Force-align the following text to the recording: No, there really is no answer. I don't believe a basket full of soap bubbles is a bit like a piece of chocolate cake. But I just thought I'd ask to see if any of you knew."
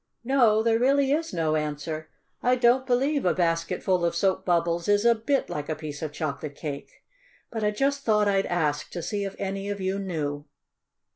No, 0.23 0.63
there 0.63 0.79
really 0.79 1.11
is 1.11 1.31
no 1.31 1.55
answer. 1.55 2.09
I 2.41 2.55
don't 2.55 2.87
believe 2.87 3.23
a 3.23 3.35
basket 3.35 3.83
full 3.83 4.03
of 4.03 4.15
soap 4.15 4.45
bubbles 4.45 4.87
is 4.87 5.05
a 5.05 5.13
bit 5.13 5.47
like 5.47 5.69
a 5.69 5.75
piece 5.75 6.01
of 6.01 6.11
chocolate 6.11 6.55
cake. 6.55 7.03
But 7.51 7.63
I 7.63 7.69
just 7.69 8.01
thought 8.03 8.27
I'd 8.27 8.47
ask 8.47 8.89
to 8.93 9.03
see 9.03 9.25
if 9.25 9.35
any 9.37 9.69
of 9.69 9.79
you 9.79 9.99
knew." 9.99 10.45